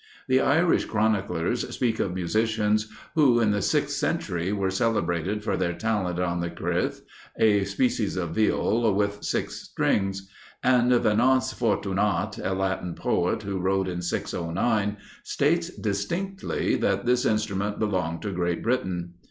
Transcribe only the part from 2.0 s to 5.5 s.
musicians who, in the sixth century, were celebrated